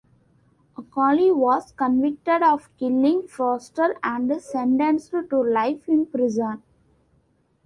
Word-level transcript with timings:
Acoli 0.77 1.31
was 1.31 1.73
convicted 1.73 2.41
of 2.41 2.75
killing 2.77 3.27
Foerster 3.27 3.95
and 4.01 4.41
sentenced 4.41 5.11
to 5.11 5.43
life 5.43 5.87
in 5.87 6.07
prison. 6.07 6.63